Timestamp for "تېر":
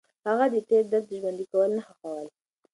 0.69-0.83